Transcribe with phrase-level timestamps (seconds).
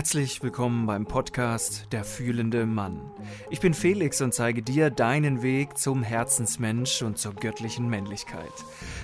[0.00, 3.02] Herzlich willkommen beim Podcast Der fühlende Mann.
[3.50, 8.50] Ich bin Felix und zeige dir deinen Weg zum Herzensmensch und zur göttlichen Männlichkeit.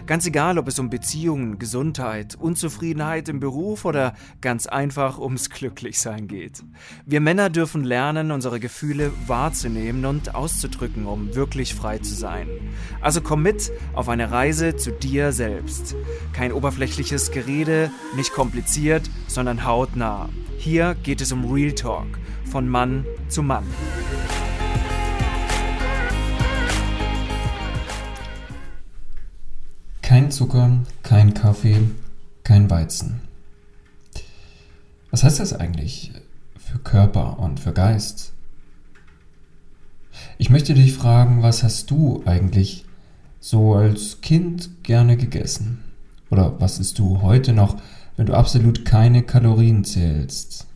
[0.06, 6.28] Ganz egal, ob es um Beziehungen, Gesundheit, Unzufriedenheit im Beruf oder ganz einfach ums Glücklichsein
[6.28, 6.64] geht.
[7.04, 12.49] Wir Männer dürfen lernen, unsere Gefühle wahrzunehmen und auszudrücken, um wirklich frei zu sein.
[13.03, 15.94] Also komm mit auf eine Reise zu dir selbst.
[16.33, 20.30] Kein oberflächliches Gerede, nicht kompliziert, sondern hautnah.
[20.59, 22.06] Hier geht es um Real Talk
[22.45, 23.64] von Mann zu Mann.
[30.02, 31.83] Kein Zucker, kein Kaffee,
[32.42, 33.20] kein Weizen.
[35.11, 36.12] Was heißt das eigentlich
[36.59, 38.33] für Körper und für Geist?
[40.38, 42.84] Ich möchte dich fragen, was hast du eigentlich
[43.41, 45.86] so als Kind gerne gegessen?
[46.30, 47.77] Oder was isst du heute noch
[48.16, 50.67] wenn du absolut keine Kalorien zählst.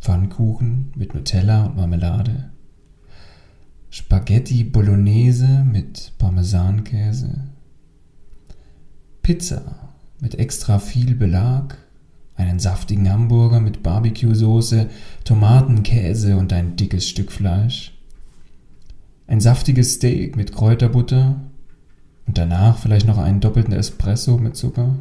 [0.00, 2.50] Pfannkuchen mit Nutella und Marmelade.
[3.90, 7.48] Spaghetti Bolognese mit Parmesankäse.
[9.22, 9.90] Pizza
[10.20, 11.78] mit extra viel Belag.
[12.36, 14.88] Einen saftigen Hamburger mit Barbecue-Soße,
[15.24, 17.94] Tomaten, Käse und ein dickes Stück Fleisch.
[19.26, 21.40] Ein saftiges Steak mit Kräuterbutter
[22.26, 24.96] und danach vielleicht noch einen doppelten Espresso mit Zucker.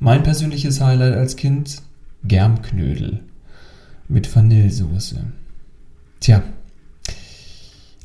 [0.00, 1.82] Mein persönliches Highlight als Kind?
[2.24, 3.20] Germknödel
[4.08, 5.24] mit Vanillesoße.
[6.20, 6.42] Tja,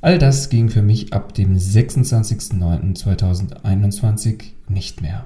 [0.02, 5.26] all das ging für mich ab dem 26.09.2021 nicht mehr.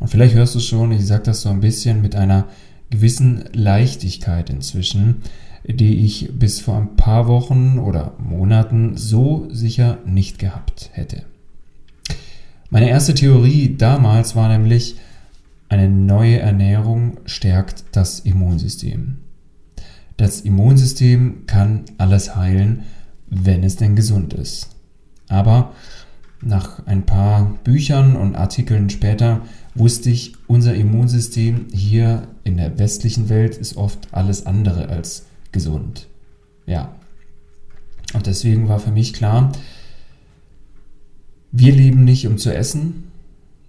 [0.00, 2.46] Und vielleicht hörst du schon, ich sage das so ein bisschen mit einer
[2.90, 5.22] gewissen Leichtigkeit inzwischen,
[5.64, 11.24] die ich bis vor ein paar Wochen oder Monaten so sicher nicht gehabt hätte.
[12.70, 14.96] Meine erste Theorie damals war nämlich,
[15.70, 19.18] eine neue Ernährung stärkt das Immunsystem.
[20.16, 22.84] Das Immunsystem kann alles heilen,
[23.28, 24.70] wenn es denn gesund ist.
[25.28, 25.72] Aber
[26.40, 29.42] nach ein paar Büchern und Artikeln später
[29.74, 36.08] wusste ich, unser Immunsystem hier in der westlichen Welt ist oft alles andere als gesund.
[36.66, 36.94] Ja.
[38.14, 39.52] Und deswegen war für mich klar,
[41.52, 43.10] wir leben nicht, um zu essen,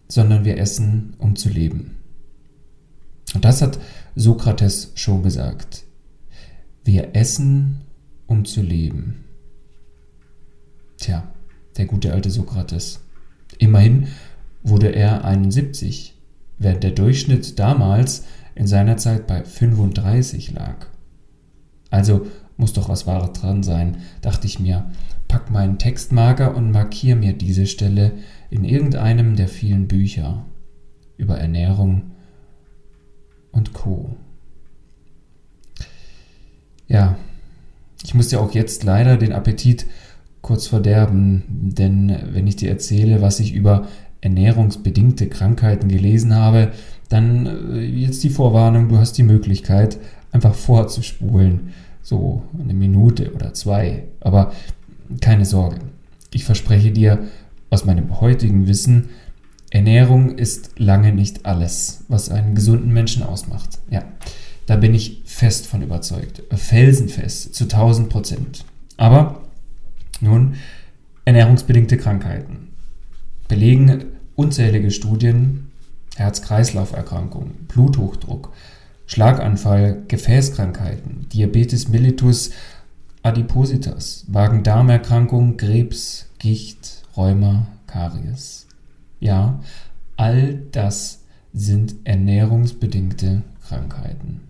[0.08, 1.98] sondern wir essen, um zu leben.
[3.34, 3.80] Und das hat
[4.16, 5.84] Sokrates schon gesagt.
[6.84, 7.82] Wir essen,
[8.28, 9.26] um zu leben.
[10.98, 11.32] Tja,
[11.78, 13.02] der gute alte Sokrates.
[13.58, 14.08] Immerhin
[14.64, 16.16] wurde er 71,
[16.58, 18.26] während der Durchschnitt damals
[18.56, 20.89] in seiner Zeit bei 35 lag.
[21.90, 22.28] Also
[22.58, 24.92] muss doch was Wahres dran sein, dachte ich mir,
[25.28, 28.12] pack meinen Textmarker und markiere mir diese Stelle
[28.50, 30.46] in irgendeinem der vielen Bücher
[31.18, 32.12] über Ernährung
[33.52, 34.16] und Co.
[36.88, 37.18] Ja,
[38.04, 39.86] ich muss dir auch jetzt leider den Appetit
[40.42, 43.88] kurz verderben, denn wenn ich dir erzähle, was ich über
[44.22, 46.72] ernährungsbedingte Krankheiten gelesen habe,
[47.10, 50.00] dann äh, jetzt die Vorwarnung, du hast die Möglichkeit,
[50.32, 54.04] einfach vorzuspulen, so eine Minute oder zwei.
[54.20, 54.54] Aber
[55.22, 55.80] keine Sorge,
[56.32, 57.28] ich verspreche dir
[57.70, 59.10] aus meinem heutigen Wissen,
[59.72, 63.78] Ernährung ist lange nicht alles, was einen gesunden Menschen ausmacht.
[63.92, 64.04] Ja,
[64.66, 66.42] da bin ich fest von überzeugt.
[66.52, 68.66] Felsenfest, zu 1000 Prozent.
[68.98, 69.44] Aber
[70.22, 70.56] nun,
[71.26, 72.70] ernährungsbedingte Krankheiten.
[73.48, 75.72] Belegen unzählige Studien,
[76.16, 78.54] Herz-Kreislauf-Erkrankungen, Bluthochdruck,
[79.10, 82.52] Schlaganfall, Gefäßkrankheiten, Diabetes mellitus,
[83.24, 88.68] Adipositas, Magen-Darm-Erkrankung, Krebs, Gicht, Rheuma, Karies.
[89.20, 89.62] Ja,
[90.16, 94.42] all das sind ernährungsbedingte Krankheiten.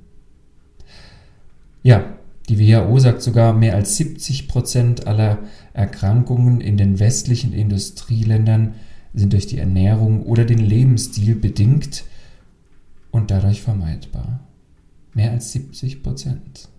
[1.81, 2.03] Ja,
[2.50, 5.38] die WHO sagt sogar, mehr als 70 Prozent aller
[5.72, 8.75] Erkrankungen in den westlichen Industrieländern
[9.14, 12.03] sind durch die Ernährung oder den Lebensstil bedingt
[13.12, 14.42] und dadurch vermeidbar.
[15.19, 16.69] Mehr als 70 Prozent.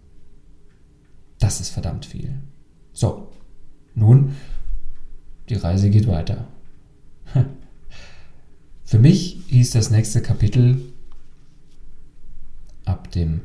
[1.40, 2.40] Das ist verdammt viel.
[2.94, 3.28] So,
[3.94, 4.34] nun,
[5.50, 6.46] die Reise geht weiter.
[8.82, 10.80] Für mich hieß das nächste Kapitel
[12.86, 13.42] ab dem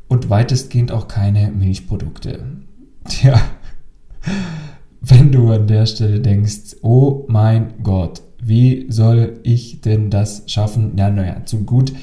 [0.08, 2.44] und weitestgehend auch keine Milchprodukte.
[3.08, 3.42] Tja,
[5.02, 10.94] wenn du an der Stelle denkst, oh mein Gott, wie soll ich denn das schaffen?
[10.98, 11.94] Ja, naja, zu gut.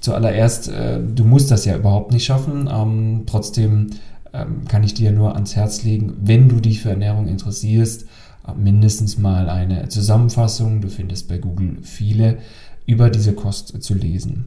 [0.00, 2.68] Zuallererst, äh, du musst das ja überhaupt nicht schaffen.
[2.72, 3.90] Ähm, trotzdem
[4.32, 8.06] ähm, kann ich dir nur ans Herz legen, wenn du dich für Ernährung interessierst,
[8.46, 12.38] äh, mindestens mal eine Zusammenfassung, du findest bei Google viele,
[12.86, 14.46] über diese Kost zu lesen.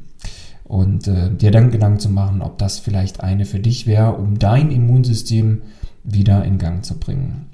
[0.63, 4.39] Und äh, dir dann Gedanken zu machen, ob das vielleicht eine für dich wäre, um
[4.39, 5.61] dein Immunsystem
[6.03, 7.47] wieder in Gang zu bringen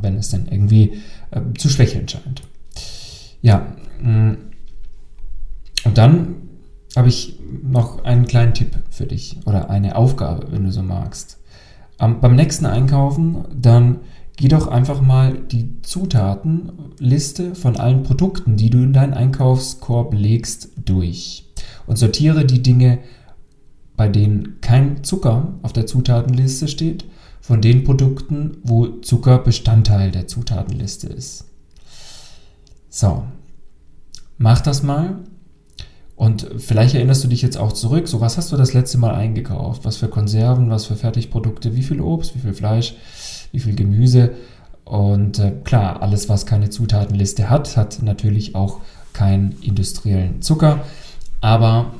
[0.00, 2.42] wenn es dann irgendwie äh, zu schwächeln scheint.
[3.42, 3.66] Ja,
[4.00, 4.36] mm.
[5.84, 6.36] und dann
[6.96, 11.38] habe ich noch einen kleinen Tipp für dich oder eine Aufgabe, wenn du so magst.
[11.98, 14.00] Ähm, beim nächsten Einkaufen, dann
[14.36, 20.70] geh doch einfach mal die Zutatenliste von allen Produkten, die du in deinen Einkaufskorb legst,
[20.84, 21.44] durch
[21.86, 22.98] und sortiere die Dinge,
[23.96, 27.04] bei denen kein Zucker auf der Zutatenliste steht
[27.44, 31.44] von den Produkten, wo Zucker Bestandteil der Zutatenliste ist.
[32.88, 33.24] So,
[34.38, 35.18] mach das mal.
[36.16, 39.14] Und vielleicht erinnerst du dich jetzt auch zurück, so was hast du das letzte Mal
[39.14, 39.84] eingekauft?
[39.84, 42.94] Was für Konserven, was für Fertigprodukte, wie viel Obst, wie viel Fleisch,
[43.52, 44.30] wie viel Gemüse.
[44.84, 48.80] Und äh, klar, alles, was keine Zutatenliste hat, hat natürlich auch
[49.12, 50.80] keinen industriellen Zucker.
[51.42, 51.92] Aber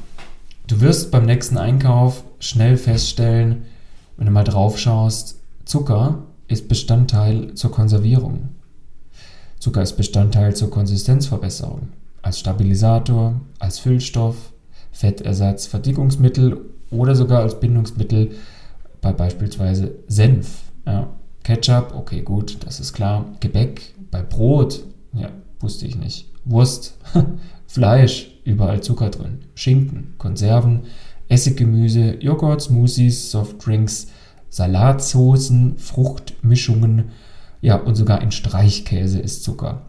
[0.69, 3.67] du wirst beim nächsten Einkauf schnell feststellen,
[4.17, 8.51] wenn du mal drauf schaust, Zucker ist Bestandteil zur Konservierung.
[9.59, 11.89] Zucker ist Bestandteil zur Konsistenzverbesserung,
[12.23, 14.53] als Stabilisator, als Füllstoff,
[14.93, 18.33] Fettersatz, Verdickungsmittel oder sogar als Bindungsmittel
[19.01, 20.63] bei beispielsweise Senf.
[20.87, 21.09] Ja.
[21.43, 23.27] Ketchup, okay, gut, das ist klar.
[23.41, 26.31] Gebäck, bei Brot, ja, wusste ich nicht.
[26.45, 26.97] Wurst,
[27.67, 29.41] Fleisch, überall Zucker drin.
[29.55, 30.85] Schinken, Konserven,
[31.29, 34.09] Essiggemüse, Joghurt, Smoothies, Softdrinks,
[34.51, 37.11] Salatsoßen, Fruchtmischungen,
[37.61, 39.87] ja, und sogar in Streichkäse ist Zucker.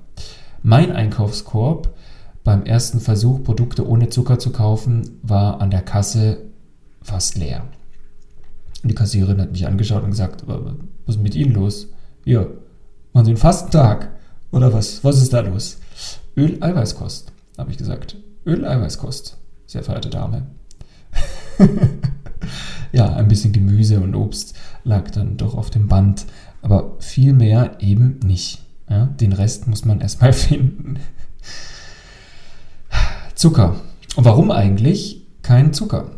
[0.64, 1.94] Mein Einkaufskorb
[2.44, 6.38] beim ersten Versuch, Produkte ohne Zucker zu kaufen, war an der Kasse
[7.02, 7.66] fast leer.
[8.84, 11.88] Die Kassiererin hat mich angeschaut und gesagt, was ist mit Ihnen los?
[12.24, 12.46] Ja,
[13.14, 14.12] machen Sie einen Fastentag?
[14.52, 15.04] Oder was?
[15.04, 15.78] Was ist da los?
[16.38, 18.16] Öl-Eiweißkost, habe ich gesagt.
[18.46, 20.48] Öl-Eiweißkost, sehr verehrte Dame.
[22.92, 26.26] ja, ein bisschen Gemüse und Obst lag dann doch auf dem Band,
[26.62, 28.62] aber viel mehr eben nicht.
[28.90, 31.00] Ja, den Rest muss man erstmal finden.
[33.36, 33.76] Zucker.
[34.16, 36.12] Und warum eigentlich kein Zucker?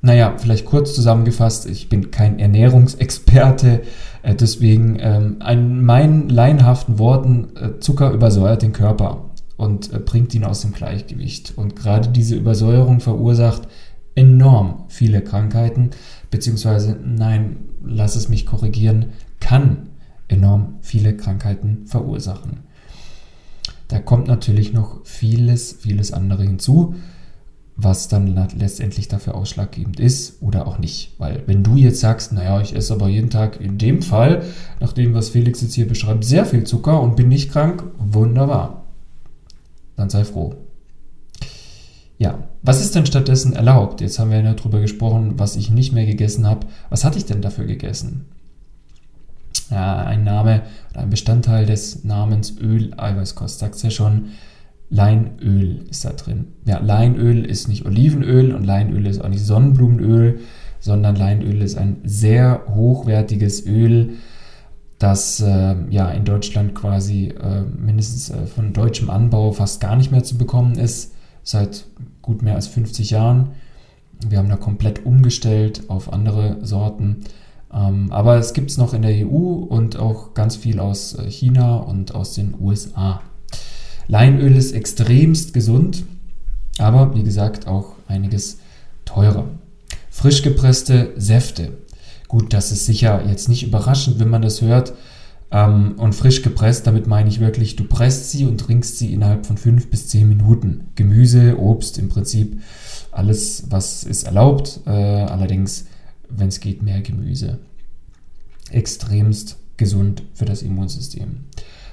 [0.00, 3.82] Naja, vielleicht kurz zusammengefasst, ich bin kein Ernährungsexperte,
[4.22, 10.34] äh, deswegen ähm, in meinen laienhaften Worten, äh, Zucker übersäuert den Körper und äh, bringt
[10.34, 11.54] ihn aus dem Gleichgewicht.
[11.56, 13.62] Und gerade diese Übersäuerung verursacht
[14.14, 15.90] enorm viele Krankheiten,
[16.30, 19.06] beziehungsweise nein, lass es mich korrigieren,
[19.40, 19.88] kann
[20.28, 22.60] enorm viele Krankheiten verursachen.
[23.88, 26.94] Da kommt natürlich noch vieles, vieles andere hinzu,
[27.76, 31.14] was dann letztendlich dafür ausschlaggebend ist oder auch nicht.
[31.18, 34.44] Weil wenn du jetzt sagst, naja, ich esse aber jeden Tag in dem Fall,
[34.80, 38.84] nach dem, was Felix jetzt hier beschreibt, sehr viel Zucker und bin nicht krank, wunderbar.
[39.96, 40.54] Dann sei froh.
[42.16, 44.00] Ja, was ist denn stattdessen erlaubt?
[44.00, 46.66] Jetzt haben wir ja darüber gesprochen, was ich nicht mehr gegessen habe.
[46.88, 48.24] Was hatte ich denn dafür gegessen?
[49.70, 54.30] Ja, ein Name oder ein Bestandteil des Namens Öl-Eiweißkost sagt es ja schon.
[54.88, 56.46] Leinöl ist da drin.
[56.64, 60.40] Ja, Leinöl ist nicht Olivenöl und Leinöl ist auch nicht Sonnenblumenöl,
[60.80, 64.14] sondern Leinöl ist ein sehr hochwertiges Öl,
[64.98, 70.12] das äh, ja in Deutschland quasi äh, mindestens äh, von deutschem Anbau fast gar nicht
[70.12, 71.13] mehr zu bekommen ist
[71.44, 71.84] seit
[72.22, 73.50] gut mehr als 50 Jahren.
[74.28, 77.24] Wir haben da komplett umgestellt auf andere Sorten.
[77.72, 81.30] Ähm, aber es gibt es noch in der EU und auch ganz viel aus äh,
[81.30, 83.20] China und aus den USA.
[84.06, 86.04] Leinöl ist extremst gesund,
[86.78, 88.58] aber wie gesagt auch einiges
[89.04, 89.46] teurer.
[90.10, 91.78] Frisch gepresste Säfte.
[92.28, 94.94] Gut, das ist sicher jetzt nicht überraschend, wenn man das hört.
[95.54, 99.46] Ähm, und frisch gepresst, damit meine ich wirklich, du presst sie und trinkst sie innerhalb
[99.46, 100.88] von fünf bis zehn Minuten.
[100.96, 102.60] Gemüse, Obst, im Prinzip
[103.12, 104.80] alles, was ist erlaubt.
[104.84, 105.86] Äh, allerdings,
[106.28, 107.60] wenn es geht, mehr Gemüse.
[108.70, 111.44] Extremst gesund für das Immunsystem.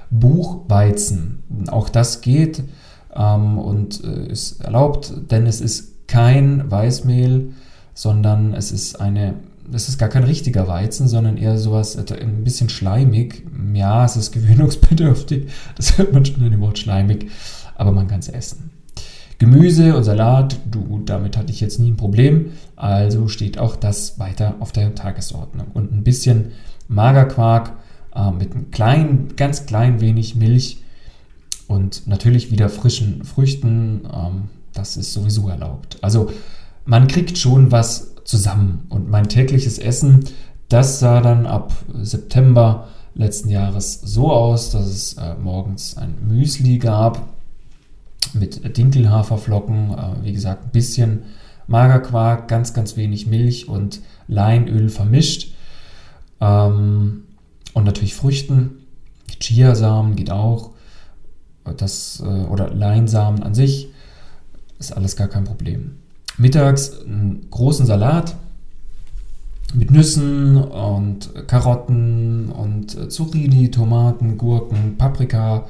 [0.09, 2.63] Buchweizen, auch das geht
[3.15, 7.53] ähm, und äh, ist erlaubt, denn es ist kein Weißmehl,
[7.93, 9.35] sondern es ist eine
[9.71, 13.43] das ist gar kein richtiger Weizen, sondern eher sowas ein bisschen schleimig.
[13.73, 15.47] Ja, es ist gewöhnungsbedürftig.
[15.75, 17.31] Das hört man schon in dem Wort schleimig.
[17.75, 18.71] Aber man kann es essen.
[19.39, 22.51] Gemüse und Salat, du, damit hatte ich jetzt nie ein Problem.
[22.75, 25.67] Also steht auch das weiter auf der Tagesordnung.
[25.73, 26.51] Und ein bisschen
[26.87, 27.73] Magerquark
[28.13, 30.83] äh, mit einem kleinen, ganz klein wenig Milch
[31.67, 34.01] und natürlich wieder frischen Früchten.
[34.13, 35.97] Ähm, das ist sowieso erlaubt.
[36.01, 36.31] Also
[36.85, 38.85] man kriegt schon was zusammen.
[38.87, 40.23] Und mein tägliches Essen,
[40.69, 46.77] das sah dann ab September letzten Jahres so aus, dass es äh, morgens ein Müsli
[46.77, 47.27] gab
[48.33, 51.23] mit Dinkelhaferflocken, äh, wie gesagt, ein bisschen
[51.67, 55.53] Magerquark, ganz, ganz wenig Milch und Leinöl vermischt.
[56.39, 57.23] Ähm,
[57.73, 58.77] und natürlich Früchten.
[59.41, 60.71] Chiasamen geht auch.
[61.75, 63.89] Das, äh, oder Leinsamen an sich.
[64.79, 66.00] Ist alles gar kein Problem
[66.41, 68.35] mittags einen großen Salat
[69.73, 75.67] mit Nüssen und Karotten und Zucchini, Tomaten, Gurken, Paprika,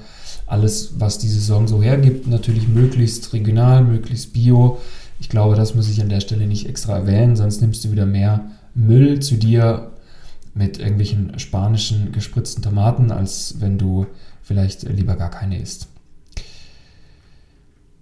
[0.48, 2.28] alles, was die Saison so hergibt.
[2.28, 4.80] Natürlich möglichst regional, möglichst bio.
[5.20, 8.06] Ich glaube, das muss ich an der Stelle nicht extra erwähnen, sonst nimmst du wieder
[8.06, 9.92] mehr Müll zu dir
[10.54, 14.08] mit irgendwelchen spanischen gespritzten Tomaten, als wenn du
[14.42, 15.88] vielleicht lieber gar keine isst.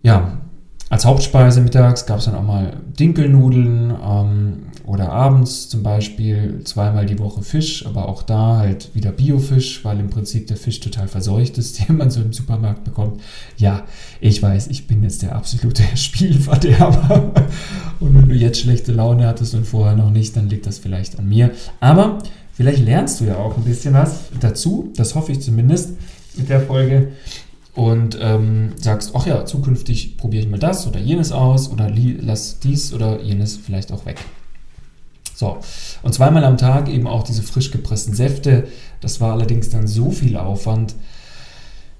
[0.02, 0.40] Ja,
[0.90, 4.54] als Hauptspeise mittags gab es dann auch mal Dinkelnudeln ähm,
[4.86, 10.00] oder abends zum Beispiel zweimal die Woche Fisch, aber auch da halt wieder Biofisch, weil
[10.00, 13.22] im Prinzip der Fisch total verseucht ist, den man so im Supermarkt bekommt.
[13.58, 13.84] Ja,
[14.20, 17.34] ich weiß, ich bin jetzt der absolute Spielverderber.
[18.00, 21.20] Und wenn du jetzt schlechte Laune hattest und vorher noch nicht, dann liegt das vielleicht
[21.20, 21.52] an mir.
[21.80, 22.18] Aber
[22.54, 25.92] vielleicht lernst du ja auch ein bisschen was dazu, das hoffe ich zumindest
[26.36, 27.10] mit der Folge
[27.80, 32.60] und ähm, sagst, ach ja, zukünftig probiere ich mal das oder jenes aus oder lass
[32.60, 34.18] dies oder jenes vielleicht auch weg.
[35.34, 35.60] So,
[36.04, 38.68] und zweimal am Tag eben auch diese frisch gepressten Säfte.
[39.00, 40.94] Das war allerdings dann so viel Aufwand,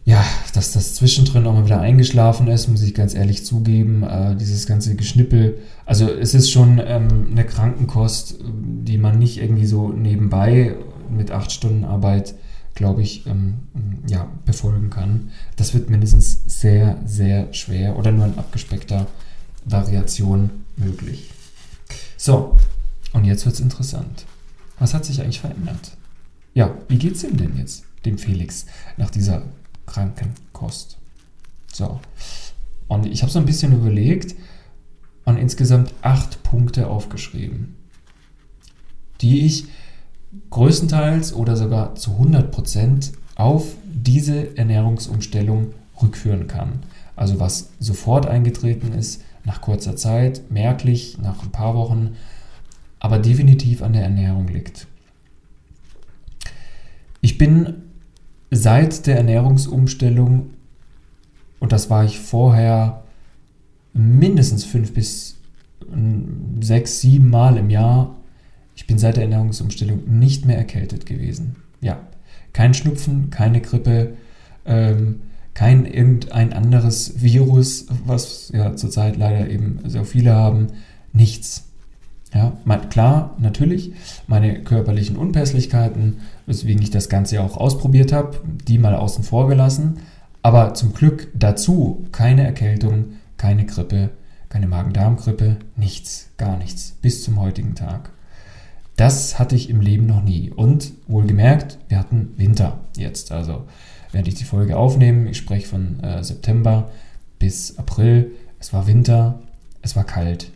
[0.04, 0.22] ja,
[0.54, 4.04] dass das zwischendrin auch mal wieder eingeschlafen ist, muss ich ganz ehrlich zugeben.
[4.04, 5.60] Äh, dieses ganze Geschnippel.
[5.86, 10.76] Also es ist schon ähm, eine Krankenkost, die man nicht irgendwie so nebenbei
[11.10, 12.36] mit acht Stunden Arbeit
[12.80, 13.58] glaube ich, ähm,
[14.08, 15.32] ja, befolgen kann.
[15.58, 19.06] Das wird mindestens sehr, sehr schwer oder nur in abgespeckter
[19.66, 21.30] Variation möglich.
[22.16, 22.56] So,
[23.12, 24.26] und jetzt wird es interessant.
[24.80, 25.98] Was hat sich eigentlich verändert?
[26.54, 29.42] Ja, wie geht es ihm denn jetzt, dem Felix, nach dieser
[29.86, 30.98] Krankenkost?
[31.74, 32.00] So,
[32.88, 34.36] und ich habe so ein bisschen überlegt
[35.26, 37.76] und insgesamt acht Punkte aufgeschrieben,
[39.20, 39.68] die ich
[40.50, 46.84] größtenteils oder sogar zu 100 Prozent auf diese Ernährungsumstellung rückführen kann.
[47.16, 52.16] Also was sofort eingetreten ist, nach kurzer Zeit, merklich, nach ein paar Wochen,
[53.00, 54.88] aber definitiv an der Ernährung liegt.
[57.22, 57.76] Ich bin
[58.52, 60.52] seit der Ernährungsumstellung,
[61.60, 63.04] und das war ich vorher
[63.94, 65.38] mindestens fünf bis
[66.62, 68.16] sechs, sieben Mal im Jahr
[68.90, 71.58] bin seit der Ernährungsumstellung nicht mehr erkältet gewesen.
[71.80, 72.00] Ja,
[72.54, 74.16] kein Schnupfen, keine Grippe,
[74.66, 75.22] ähm,
[75.54, 80.70] kein irgendein anderes Virus, was ja zurzeit leider eben sehr viele haben,
[81.14, 81.66] nichts.
[82.34, 82.58] Ja,
[82.90, 83.94] klar, natürlich,
[84.26, 90.00] meine körperlichen Unpässlichkeiten, weswegen ich das Ganze auch ausprobiert habe, die mal außen vor gelassen,
[90.42, 94.10] aber zum Glück dazu keine Erkältung, keine Grippe,
[94.50, 98.14] keine Magen-Darm-Grippe, nichts, gar nichts, bis zum heutigen Tag.
[99.00, 100.52] Das hatte ich im Leben noch nie.
[100.52, 103.32] Und wohlgemerkt, wir hatten Winter jetzt.
[103.32, 103.66] Also,
[104.12, 106.92] während ich die Folge aufnehme, ich spreche von äh, September
[107.40, 108.32] bis April.
[108.60, 109.42] Es war Winter,
[109.82, 110.52] es war kalt.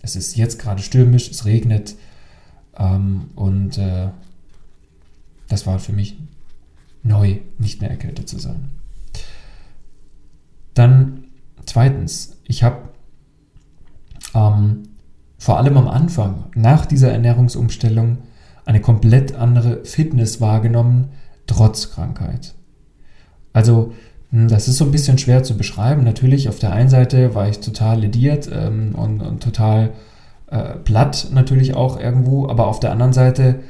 [0.00, 1.96] Es ist jetzt gerade stürmisch, es regnet.
[2.76, 4.08] Ähm, und äh,
[5.48, 6.16] das war für mich
[7.02, 8.70] neu, nicht mehr erkältet zu sein.
[10.74, 11.24] Dann
[11.68, 12.88] Zweitens, ich habe
[14.34, 14.84] ähm,
[15.38, 18.18] vor allem am Anfang, nach dieser Ernährungsumstellung,
[18.64, 21.08] eine komplett andere Fitness wahrgenommen,
[21.46, 22.54] trotz Krankheit.
[23.52, 23.92] Also,
[24.30, 26.04] hm, das ist so ein bisschen schwer zu beschreiben.
[26.04, 29.92] Natürlich, auf der einen Seite war ich total lediert ähm, und, und, total
[30.50, 33.60] äh, platt natürlich auch irgendwo, aber auf der anderen Seite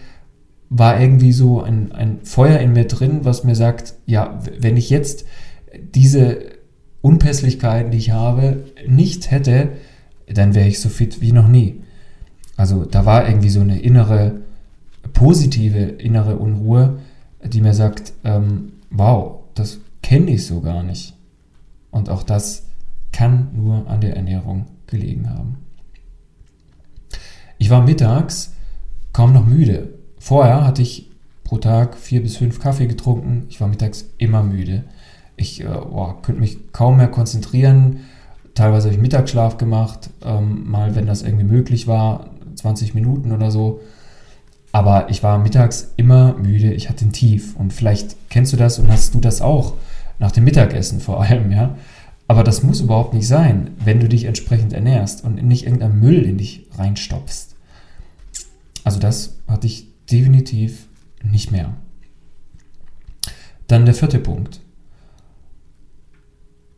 [0.70, 4.90] war irgendwie so ein, ein Feuer in mir drin, was mir sagt, ja, wenn ich
[4.90, 5.24] jetzt
[5.94, 6.38] diese
[7.00, 9.70] Unpässlichkeiten, die ich habe, nicht hätte,
[10.32, 11.82] dann wäre ich so fit wie noch nie.
[12.56, 14.40] Also da war irgendwie so eine innere,
[15.12, 16.98] positive innere Unruhe,
[17.44, 21.14] die mir sagt, ähm, wow, das kenne ich so gar nicht.
[21.90, 22.66] Und auch das
[23.12, 25.58] kann nur an der Ernährung gelegen haben.
[27.58, 28.54] Ich war mittags
[29.12, 29.94] kaum noch müde.
[30.18, 31.10] Vorher hatte ich
[31.44, 33.46] pro Tag vier bis fünf Kaffee getrunken.
[33.48, 34.84] Ich war mittags immer müde.
[35.36, 38.00] Ich äh, boah, könnte mich kaum mehr konzentrieren.
[38.58, 43.52] Teilweise habe ich Mittagsschlaf gemacht, ähm, mal wenn das irgendwie möglich war, 20 Minuten oder
[43.52, 43.80] so.
[44.72, 47.54] Aber ich war mittags immer müde, ich hatte ein Tief.
[47.54, 49.74] Und vielleicht kennst du das und hast du das auch,
[50.18, 51.76] nach dem Mittagessen vor allem, ja.
[52.26, 56.22] Aber das muss überhaupt nicht sein, wenn du dich entsprechend ernährst und nicht irgendein Müll
[56.24, 57.54] in dich reinstopfst.
[58.82, 60.88] Also das hatte ich definitiv
[61.22, 61.76] nicht mehr.
[63.68, 64.58] Dann der vierte Punkt.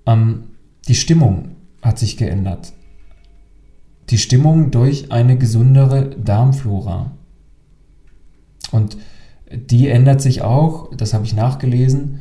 [0.04, 0.42] Ähm,
[0.86, 2.72] die Stimmung hat sich geändert.
[4.10, 7.12] Die Stimmung durch eine gesundere Darmflora.
[8.72, 8.96] Und
[9.52, 12.20] die ändert sich auch, das habe ich nachgelesen,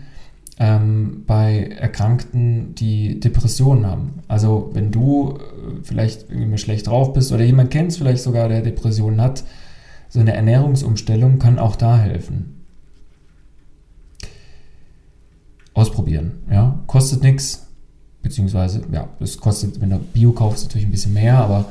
[0.59, 4.19] ähm, bei Erkrankten, die Depressionen haben.
[4.27, 8.61] Also wenn du äh, vielleicht irgendwie schlecht drauf bist oder jemand kennst vielleicht sogar, der
[8.61, 9.43] Depressionen hat,
[10.09, 12.65] so eine Ernährungsumstellung kann auch da helfen.
[15.73, 17.68] Ausprobieren, ja, kostet nichts,
[18.21, 21.65] beziehungsweise, ja, es kostet, wenn du Bio kaufst, natürlich ein bisschen mehr, aber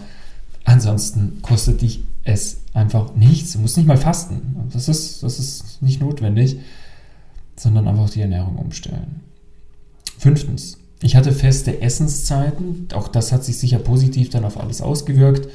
[0.64, 3.52] ansonsten kostet dich es einfach nichts.
[3.52, 4.68] Du musst nicht mal fasten.
[4.72, 6.58] Das ist, das ist nicht notwendig,
[7.56, 9.20] sondern einfach die Ernährung umstellen.
[10.18, 12.88] Fünftens, ich hatte feste Essenszeiten.
[12.92, 15.48] Auch das hat sich sicher positiv dann auf alles ausgewirkt.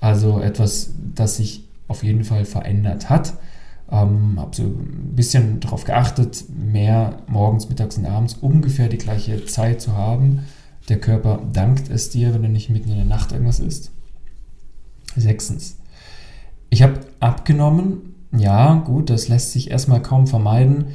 [0.00, 3.34] Also etwas, das sich auf jeden Fall verändert hat.
[3.90, 9.44] Ähm, habe so ein bisschen darauf geachtet, mehr morgens, mittags und abends ungefähr die gleiche
[9.46, 10.40] Zeit zu haben.
[10.88, 13.92] Der Körper dankt es dir, wenn du nicht mitten in der Nacht irgendwas isst.
[15.16, 15.78] Sechstens.
[16.70, 18.14] Ich habe abgenommen.
[18.36, 20.86] Ja, gut, das lässt sich erstmal kaum vermeiden.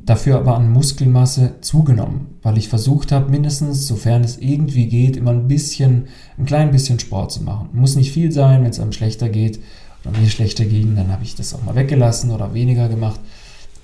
[0.00, 5.30] Dafür aber an Muskelmasse zugenommen, weil ich versucht habe, mindestens, sofern es irgendwie geht, immer
[5.30, 7.70] ein bisschen, ein klein bisschen Sport zu machen.
[7.72, 9.60] Muss nicht viel sein, wenn es einem schlechter geht
[10.04, 13.20] oder mir schlechter ging, dann habe ich das auch mal weggelassen oder weniger gemacht.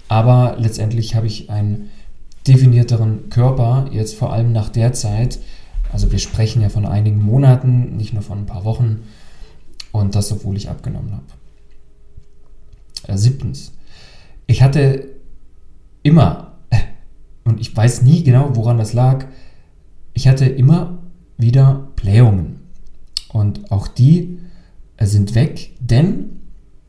[0.09, 1.91] Aber letztendlich habe ich einen
[2.47, 5.39] definierteren Körper, jetzt vor allem nach der Zeit.
[5.93, 9.03] Also wir sprechen ja von einigen Monaten, nicht nur von ein paar Wochen.
[9.93, 11.25] Und das, obwohl ich abgenommen habe.
[13.07, 13.73] Äh, siebtens.
[14.47, 15.07] Ich hatte
[16.03, 16.53] immer,
[17.45, 19.27] und ich weiß nie genau, woran das lag,
[20.13, 20.99] ich hatte immer
[21.39, 22.61] wieder Blähungen.
[23.33, 24.39] Und auch die
[25.07, 26.41] sind weg, denn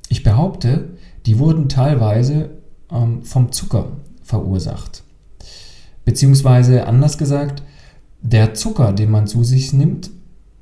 [0.10, 0.90] ich behaupte,
[1.26, 2.50] die wurden teilweise
[2.92, 3.94] ähm, vom Zucker
[4.24, 5.04] verursacht.
[6.04, 7.64] Beziehungsweise anders gesagt,
[8.22, 10.12] der Zucker, den man zu sich nimmt,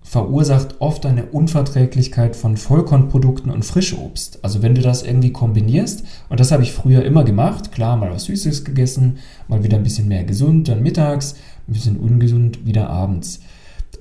[0.10, 4.44] verursacht oft eine Unverträglichkeit von Vollkornprodukten und Frischobst.
[4.44, 8.12] Also wenn du das irgendwie kombinierst, und das habe ich früher immer gemacht, klar, mal
[8.12, 11.36] was Süßes gegessen, mal wieder ein bisschen mehr gesund, dann mittags,
[11.68, 13.42] ein bisschen ungesund, wieder abends.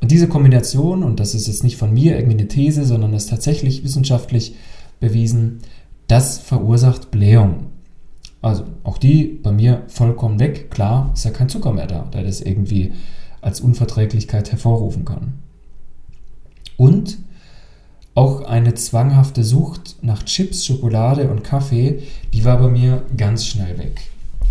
[0.01, 3.25] Und diese Kombination, und das ist jetzt nicht von mir irgendwie eine These, sondern das
[3.25, 4.55] ist tatsächlich wissenschaftlich
[5.01, 5.61] bewiesen,
[6.07, 7.67] das verursacht Blähung.
[8.41, 10.71] Also auch die bei mir vollkommen weg.
[10.71, 12.93] Klar, ist ja kein Zucker mehr da, der das irgendwie
[13.41, 15.35] als Unverträglichkeit hervorrufen kann.
[16.77, 17.19] Und
[18.15, 23.79] auch eine zwanghafte Sucht nach Chips, Schokolade und Kaffee, die war bei mir ganz schnell
[23.79, 24.01] weg.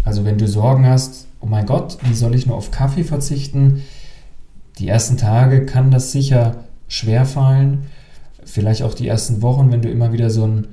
[0.05, 3.83] Also wenn du Sorgen hast, oh mein Gott, wie soll ich nur auf Kaffee verzichten?
[4.77, 7.85] Die ersten Tage kann das sicher schwer fallen.
[8.45, 10.67] Vielleicht auch die ersten Wochen, wenn du immer wieder so ein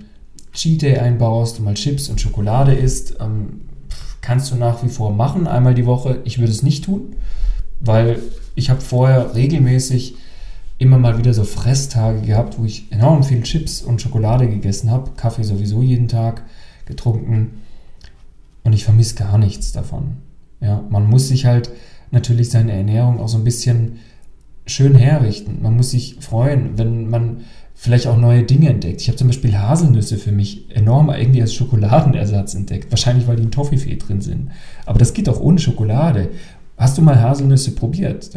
[0.53, 3.63] Cheat Day einbaust und mal Chips und Schokolade isst, ähm,
[4.21, 6.21] kannst du nach wie vor machen, einmal die Woche.
[6.25, 7.17] Ich würde es nicht tun,
[7.81, 8.21] weil
[8.55, 10.15] ich habe vorher regelmäßig
[10.79, 15.13] immer mal wieder so Fresstage gehabt, wo ich enorm viel Chips und Schokolade gegessen habe,
[15.17, 16.45] Kaffee sowieso jeden Tag
[16.87, 17.63] getrunken
[18.65, 20.19] und ich vermisse gar nichts davon.
[20.61, 21.71] Ja, man muss sich halt
[22.15, 23.99] natürlich seine Ernährung auch so ein bisschen
[24.67, 25.59] schön herrichten.
[25.63, 27.43] Man muss sich freuen, wenn man
[27.75, 29.03] vielleicht auch neue Dinge entdeckt.
[29.03, 32.91] Ich habe zum Beispiel Haselnüsse für mich enorm irgendwie als Schokoladenersatz entdeckt.
[32.91, 34.51] Wahrscheinlich, weil die in Toffifee drin sind.
[34.87, 36.31] Aber das geht auch ohne Schokolade.
[36.77, 38.31] Hast du mal Haselnüsse probiert?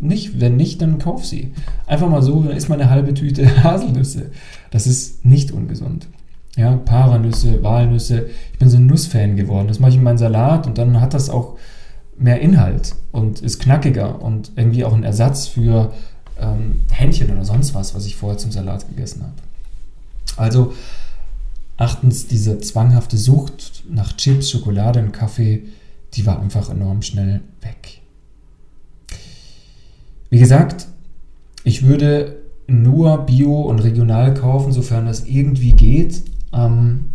[0.00, 0.40] nicht.
[0.40, 1.52] Wenn nicht, dann kauf sie.
[1.86, 4.30] Einfach mal so, dann isst man eine halbe Tüte Haselnüsse.
[4.70, 6.08] Das ist nicht ungesund.
[6.56, 8.26] Ja, Paranüsse, Walnüsse.
[8.52, 9.68] Ich bin so ein Nussfan geworden.
[9.68, 11.56] Das mache ich in meinen Salat und dann hat das auch
[12.18, 15.92] mehr Inhalt und ist knackiger und irgendwie auch ein Ersatz für
[16.40, 19.34] ähm, Hähnchen oder sonst was, was ich vorher zum Salat gegessen habe.
[20.36, 20.74] Also
[21.76, 25.64] achtens, diese zwanghafte Sucht nach Chips, Schokolade und Kaffee,
[26.14, 28.00] die war einfach enorm schnell weg.
[30.30, 30.86] Wie gesagt,
[31.64, 36.22] ich würde nur Bio und regional kaufen, sofern das irgendwie geht.
[36.52, 37.13] Ähm,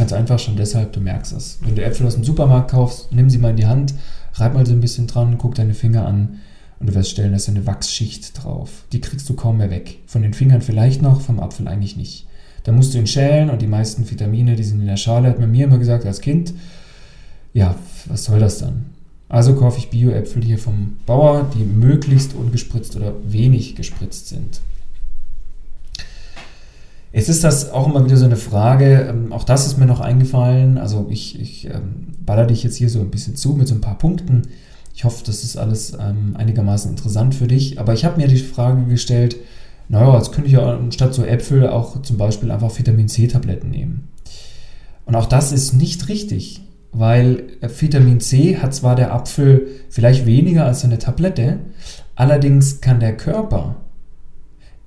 [0.00, 1.58] ganz einfach schon deshalb, du merkst es.
[1.60, 3.94] Wenn du Äpfel aus dem Supermarkt kaufst, nimm sie mal in die Hand,
[4.32, 6.40] reib mal so ein bisschen dran, guck deine Finger an
[6.78, 8.84] und du wirst stellen, da ist eine Wachsschicht drauf.
[8.92, 9.98] Die kriegst du kaum mehr weg.
[10.06, 12.26] Von den Fingern vielleicht noch, vom Apfel eigentlich nicht.
[12.64, 15.38] Da musst du ihn schälen und die meisten Vitamine, die sind in der Schale, hat
[15.38, 16.54] man mir immer gesagt als Kind.
[17.52, 17.74] Ja,
[18.06, 18.86] was soll das dann?
[19.28, 24.60] Also kaufe ich Bio-Äpfel hier vom Bauer, die möglichst ungespritzt oder wenig gespritzt sind.
[27.12, 30.00] Jetzt ist das auch immer wieder so eine Frage, ähm, auch das ist mir noch
[30.00, 30.78] eingefallen.
[30.78, 33.80] Also ich, ich ähm, baller dich jetzt hier so ein bisschen zu mit so ein
[33.80, 34.42] paar Punkten.
[34.94, 37.80] Ich hoffe, das ist alles ähm, einigermaßen interessant für dich.
[37.80, 39.36] Aber ich habe mir die Frage gestellt,
[39.88, 44.08] naja, jetzt könnte ich ja statt so Äpfel auch zum Beispiel einfach Vitamin C-Tabletten nehmen.
[45.04, 46.60] Und auch das ist nicht richtig,
[46.92, 51.58] weil äh, Vitamin C hat zwar der Apfel vielleicht weniger als eine Tablette,
[52.14, 53.76] allerdings kann der Körper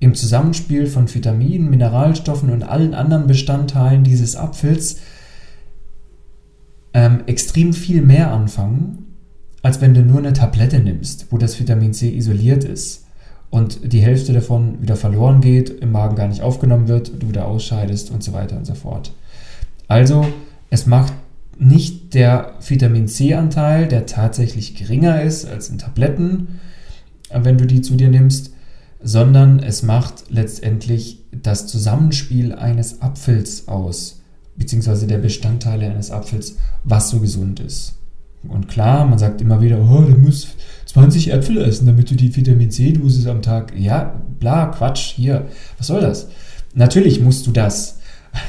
[0.04, 4.98] im Zusammenspiel von Vitaminen, Mineralstoffen und allen anderen Bestandteilen dieses Apfels
[6.92, 9.16] ähm, extrem viel mehr anfangen,
[9.62, 13.06] als wenn du nur eine Tablette nimmst, wo das Vitamin C isoliert ist
[13.48, 17.46] und die Hälfte davon wieder verloren geht, im Magen gar nicht aufgenommen wird, du wieder
[17.46, 19.12] ausscheidest und so weiter und so fort.
[19.88, 20.26] Also,
[20.68, 21.14] es macht
[21.58, 26.60] nicht der Vitamin C-Anteil, der tatsächlich geringer ist als in Tabletten,
[27.32, 28.53] wenn du die zu dir nimmst,
[29.04, 34.22] sondern es macht letztendlich das Zusammenspiel eines Apfels aus,
[34.56, 37.98] beziehungsweise der Bestandteile eines Apfels, was so gesund ist.
[38.48, 42.34] Und klar, man sagt immer wieder, oh, du musst 20 Äpfel essen, damit du die
[42.34, 43.74] Vitamin C-Dosis am Tag.
[43.76, 45.46] Ja, bla, Quatsch, hier.
[45.78, 46.28] Was soll das?
[46.74, 47.98] Natürlich musst du das.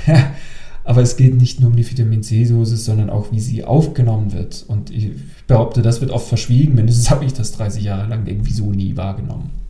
[0.86, 4.64] Aber es geht nicht nur um die Vitamin C-Dosis, sondern auch, wie sie aufgenommen wird.
[4.68, 5.12] Und ich
[5.48, 6.76] behaupte, das wird oft verschwiegen.
[6.76, 9.65] Mindestens habe ich das 30 Jahre lang irgendwie so nie wahrgenommen.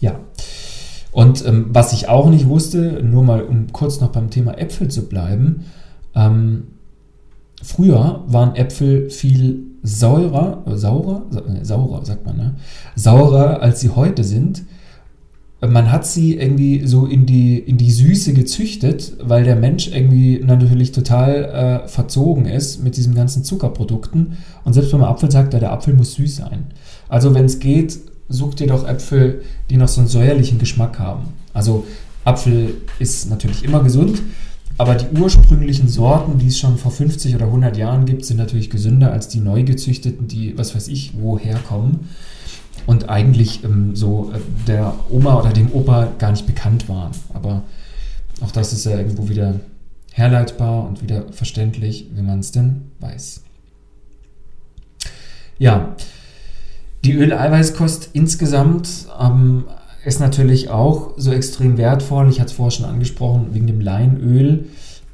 [0.00, 0.20] Ja.
[1.12, 4.88] Und ähm, was ich auch nicht wusste, nur mal um kurz noch beim Thema Äpfel
[4.88, 5.64] zu bleiben,
[6.14, 6.68] ähm,
[7.62, 12.54] früher waren Äpfel viel saurer, äh, saurer, äh, saurer sagt man, ne?
[12.94, 14.64] saurer als sie heute sind.
[15.62, 20.40] Man hat sie irgendwie so in die, in die Süße gezüchtet, weil der Mensch irgendwie
[20.42, 24.38] natürlich total äh, verzogen ist mit diesen ganzen Zuckerprodukten.
[24.64, 26.68] Und selbst beim Apfel sagt er, der Apfel muss süß sein.
[27.10, 27.98] Also wenn es geht,
[28.30, 31.28] such dir doch Äpfel, die noch so einen säuerlichen Geschmack haben.
[31.52, 31.86] Also
[32.24, 34.22] Apfel ist natürlich immer gesund,
[34.78, 38.70] aber die ursprünglichen Sorten, die es schon vor 50 oder 100 Jahren gibt, sind natürlich
[38.70, 42.08] gesünder als die neu gezüchteten, die, was weiß ich, woher kommen
[42.86, 47.12] und eigentlich ähm, so äh, der Oma oder dem Opa gar nicht bekannt waren.
[47.34, 47.62] Aber
[48.40, 49.60] auch das ist ja irgendwo wieder
[50.12, 53.42] herleitbar und wieder verständlich, wenn man es denn weiß.
[55.58, 55.94] Ja,
[57.04, 59.64] die Öleiweißkost insgesamt ähm,
[60.04, 62.28] ist natürlich auch so extrem wertvoll.
[62.28, 64.66] Ich hatte es vorher schon angesprochen, wegen dem Leinöl.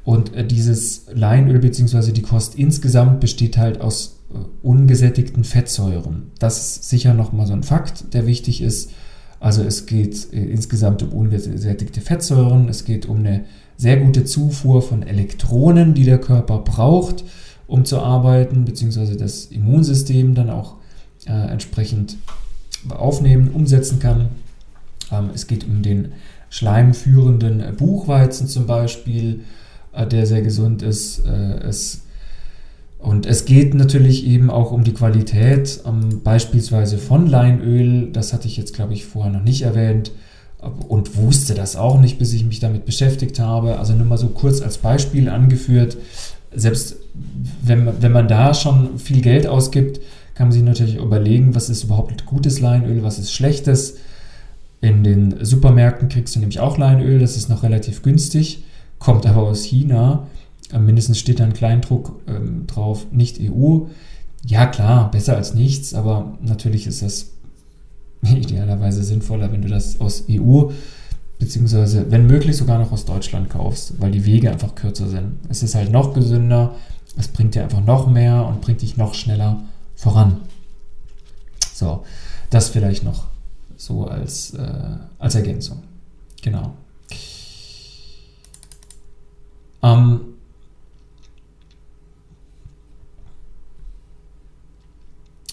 [0.03, 2.11] Und äh, dieses Leinöl bzw.
[2.11, 6.31] die Kost insgesamt besteht halt aus äh, ungesättigten Fettsäuren.
[6.39, 8.91] Das ist sicher nochmal so ein Fakt, der wichtig ist.
[9.39, 12.69] Also es geht äh, insgesamt um ungesättigte Fettsäuren.
[12.69, 13.45] Es geht um eine
[13.77, 17.23] sehr gute Zufuhr von Elektronen, die der Körper braucht,
[17.67, 20.75] um zu arbeiten, beziehungsweise das Immunsystem dann auch
[21.27, 22.17] äh, entsprechend
[22.89, 24.29] aufnehmen, umsetzen kann.
[25.11, 26.13] Ähm, es geht um den
[26.49, 29.41] schleimführenden Buchweizen zum Beispiel,
[29.93, 31.25] äh, der sehr gesund ist.
[31.25, 32.03] Äh, es,
[32.99, 38.11] und es geht natürlich eben auch um die Qualität, ähm, beispielsweise von Leinöl.
[38.11, 40.11] Das hatte ich jetzt, glaube ich, vorher noch nicht erwähnt
[40.87, 43.77] und wusste das auch nicht, bis ich mich damit beschäftigt habe.
[43.77, 45.97] Also nur mal so kurz als Beispiel angeführt.
[46.55, 46.95] Selbst
[47.61, 49.99] wenn, wenn man da schon viel Geld ausgibt,
[50.37, 53.95] kann man sich natürlich überlegen, was ist überhaupt gutes Leinöl, was ist schlechtes.
[54.81, 58.63] In den Supermärkten kriegst du nämlich auch Leinöl, das ist noch relativ günstig,
[58.99, 60.27] kommt aber aus China.
[60.71, 63.87] Äh, mindestens steht da ein Kleindruck ähm, drauf, nicht EU.
[64.45, 67.31] Ja, klar, besser als nichts, aber natürlich ist das
[68.21, 70.69] idealerweise sinnvoller, wenn du das aus EU
[71.39, 75.33] beziehungsweise wenn möglich sogar noch aus Deutschland kaufst, weil die Wege einfach kürzer sind.
[75.49, 76.75] Es ist halt noch gesünder,
[77.15, 79.63] es bringt dir einfach noch mehr und bringt dich noch schneller
[79.97, 80.41] voran.
[81.73, 82.05] So,
[82.49, 83.25] das vielleicht noch
[83.75, 85.83] so als, äh, als Ergänzung.
[86.41, 86.73] Genau.
[89.83, 90.21] Ähm,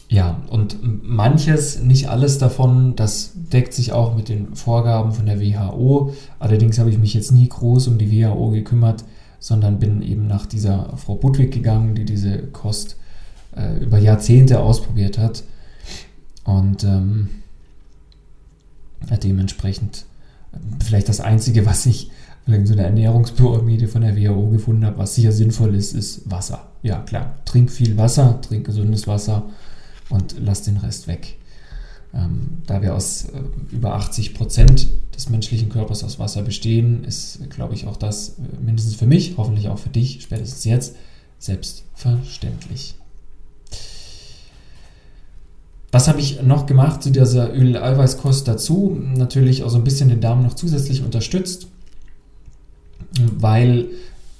[0.08, 5.40] ja, und manches, nicht alles davon, das deckt sich auch mit den Vorgaben von der
[5.40, 6.14] WHO.
[6.38, 9.04] Allerdings habe ich mich jetzt nie groß um die WHO gekümmert,
[9.40, 12.96] sondern bin eben nach dieser Frau Budwig gegangen, die diese Kost
[13.56, 15.44] äh, über Jahrzehnte ausprobiert hat.
[16.44, 17.30] Und ähm,
[19.22, 20.04] dementsprechend
[20.84, 22.10] vielleicht das Einzige, was ich
[22.46, 26.66] in so einer Ernährungspyramide von der WHO gefunden habe, was sicher sinnvoll ist, ist Wasser.
[26.82, 29.44] Ja, klar, trink viel Wasser, trink gesundes Wasser
[30.10, 31.38] und lass den Rest weg.
[32.12, 37.50] Ähm, da wir aus äh, über 80 Prozent des menschlichen Körpers aus Wasser bestehen, ist,
[37.50, 40.96] glaube ich, auch das äh, mindestens für mich, hoffentlich auch für dich, spätestens jetzt,
[41.38, 42.94] selbstverständlich.
[45.94, 49.00] Was habe ich noch gemacht zu dieser Öl-Eiweißkost dazu?
[49.16, 51.68] Natürlich auch so ein bisschen den Darm noch zusätzlich unterstützt
[53.20, 53.86] weil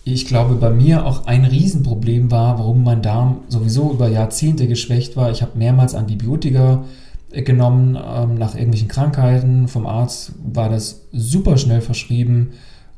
[0.04, 5.16] ich glaube, bei mir auch ein Riesenproblem war, warum mein Darm sowieso über Jahrzehnte geschwächt
[5.16, 5.30] war.
[5.30, 6.84] Ich habe mehrmals Antibiotika
[7.30, 9.68] äh, genommen ähm, nach irgendwelchen Krankheiten.
[9.68, 12.52] Vom Arzt war das super schnell verschrieben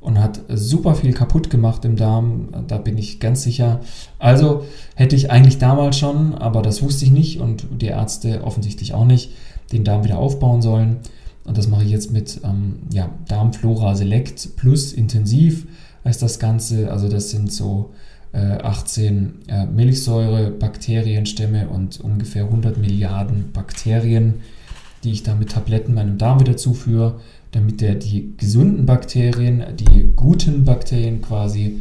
[0.06, 2.50] und hat super viel kaputt gemacht im Darm.
[2.68, 3.80] Da bin ich ganz sicher.
[4.20, 4.64] Also
[4.94, 9.04] hätte ich eigentlich damals schon, aber das wusste ich nicht und die Ärzte offensichtlich auch
[9.04, 9.32] nicht,
[9.72, 10.98] den Darm wieder aufbauen sollen.
[11.44, 15.66] Und das mache ich jetzt mit ähm, ja, Darmflora Select Plus intensiv
[16.04, 16.92] heißt das Ganze.
[16.92, 17.90] Also das sind so
[18.32, 24.34] äh, 18 äh, Milchsäure-Bakterienstämme und ungefähr 100 Milliarden Bakterien,
[25.02, 27.18] die ich da mit Tabletten meinem Darm wieder zuführe,
[27.52, 31.80] damit der die gesunden Bakterien, die guten Bakterien quasi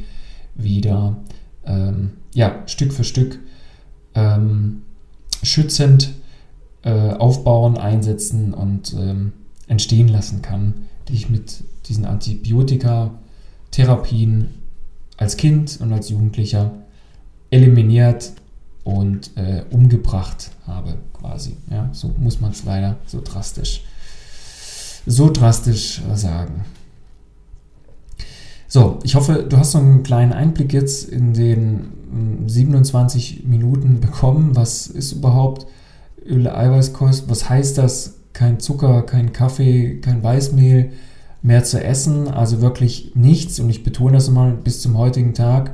[0.56, 1.18] wieder
[1.66, 3.40] ähm, ja, Stück für Stück
[4.14, 4.84] ähm,
[5.44, 6.14] schützend
[6.84, 9.34] äh, aufbauen, einsetzen und ähm,
[9.68, 14.48] entstehen lassen kann, die ich mit diesen Antibiotika-Therapien
[15.18, 16.74] als Kind und als Jugendlicher
[17.50, 18.34] eliminiert
[18.84, 21.56] und äh, umgebracht habe, quasi.
[21.70, 23.84] Ja, so muss man es leider so drastisch,
[25.06, 26.66] so drastisch sagen.
[28.68, 31.94] So, ich hoffe, du hast so einen kleinen Einblick jetzt in den
[32.48, 34.56] 27 hm, Minuten bekommen.
[34.56, 35.68] Was ist überhaupt
[36.26, 37.30] Öl-Eiweißkost?
[37.30, 40.92] Was heißt das kein Zucker, kein Kaffee, kein Weißmehl
[41.42, 43.60] mehr zu essen, also wirklich nichts.
[43.60, 45.72] Und ich betone das mal, bis zum heutigen Tag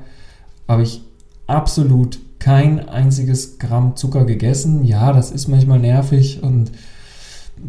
[0.67, 1.01] habe ich
[1.47, 4.83] absolut kein einziges Gramm Zucker gegessen.
[4.83, 6.71] Ja, das ist manchmal nervig und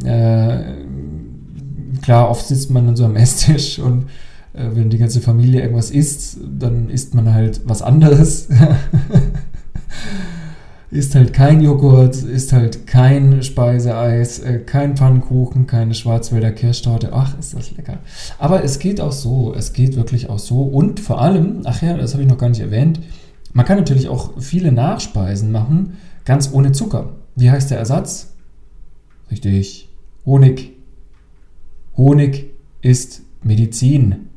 [0.05, 0.75] äh,
[2.01, 4.07] klar, oft sitzt man an so einem Esstisch und
[4.55, 8.49] äh, wenn die ganze Familie irgendwas isst, dann isst man halt was anderes.
[10.91, 17.11] ist halt kein Joghurt, ist halt kein Speiseeis, äh, kein Pfannkuchen, keine Schwarzwälder Kirschtorte.
[17.13, 17.99] Ach, ist das lecker.
[18.39, 20.63] Aber es geht auch so, es geht wirklich auch so.
[20.63, 23.01] Und vor allem, ach ja, das habe ich noch gar nicht erwähnt,
[23.55, 27.11] man kann natürlich auch viele Nachspeisen machen, ganz ohne Zucker.
[27.37, 28.35] Wie heißt der Ersatz?
[29.31, 29.89] Richtig,
[30.27, 30.73] Honig.
[31.97, 32.51] Honig
[32.81, 34.29] ist Medizin,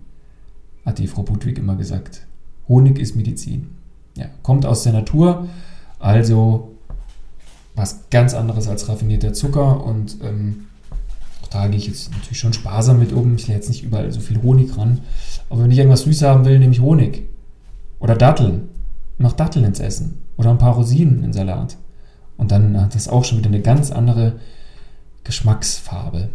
[0.86, 2.26] hat die Frau Budwig immer gesagt.
[2.68, 3.72] Honig ist Medizin.
[4.16, 5.48] Ja, kommt aus der Natur
[6.00, 6.76] also
[7.76, 10.68] was ganz anderes als raffinierter Zucker und ähm,
[11.42, 13.36] auch da gehe ich jetzt natürlich schon sparsam mit um.
[13.36, 15.02] Ich lege jetzt nicht überall so viel Honig ran.
[15.50, 17.28] Aber wenn ich irgendwas süß haben will, nehme ich Honig.
[18.00, 18.70] Oder Datteln.
[19.18, 20.22] Mach Datteln ins Essen.
[20.38, 21.78] Oder ein paar Rosinen in Salat.
[22.38, 24.40] Und dann hat das auch schon wieder eine ganz andere
[25.24, 26.30] Geschmacksfarbe.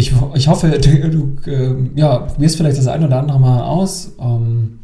[0.00, 4.12] Ich, ich hoffe, du, du äh, ja, probierst vielleicht das ein oder andere mal aus.
[4.18, 4.78] Ähm,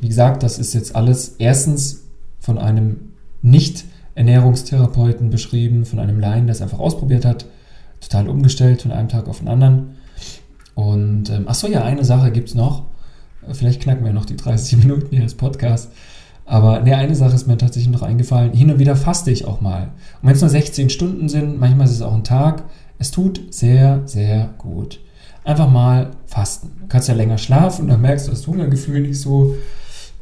[0.00, 2.02] wie gesagt, das ist jetzt alles erstens
[2.38, 7.46] von einem Nicht-Ernährungstherapeuten beschrieben, von einem Laien, der es einfach ausprobiert hat,
[8.00, 9.96] total umgestellt von einem Tag auf den anderen.
[10.74, 12.84] Und ähm, ach so, ja, eine Sache gibt es noch.
[13.52, 15.90] Vielleicht knacken wir noch die 30 Minuten hier als Podcast.
[16.44, 18.52] Aber ne, eine Sache ist mir tatsächlich noch eingefallen.
[18.52, 19.92] Hin und wieder faste ich auch mal.
[20.20, 22.64] Und wenn es nur 16 Stunden sind, manchmal ist es auch ein Tag,
[23.02, 25.00] es tut sehr, sehr gut.
[25.42, 26.70] Einfach mal fasten.
[26.82, 29.56] Du kannst ja länger schlafen und dann merkst du das Hungergefühl nicht so.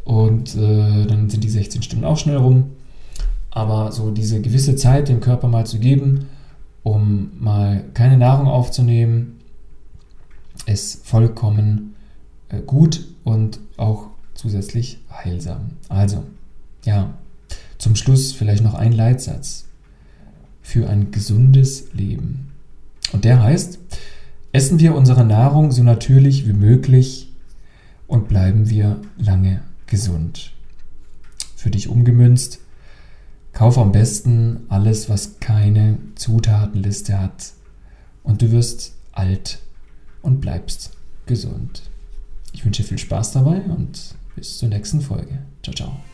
[0.05, 2.71] Und äh, dann sind die 16 Stunden auch schnell rum.
[3.51, 6.29] Aber so diese gewisse Zeit dem Körper mal zu geben,
[6.83, 9.41] um mal keine Nahrung aufzunehmen,
[10.65, 11.97] ist vollkommen
[12.49, 15.73] äh, gut und auch zusätzlich heilsam.
[15.91, 16.25] Also,
[16.87, 17.13] ja,
[17.77, 19.67] zum Schluss vielleicht noch ein Leitsatz
[20.63, 22.50] für ein gesundes Leben.
[23.13, 23.79] Und der heißt,
[24.53, 27.33] essen wir unsere Nahrung so natürlich wie möglich
[28.07, 30.53] und bleiben wir lange gesund.
[31.57, 32.61] Für dich umgemünzt,
[33.53, 37.53] Kauf am besten alles, was keine Zutatenliste hat.
[38.23, 39.59] Und du wirst alt
[40.23, 40.93] und bleibst
[41.27, 41.83] gesund.
[42.53, 45.39] Ich wünsche viel Spaß dabei und bis zur nächsten Folge.
[45.63, 46.10] Ciao, ciao.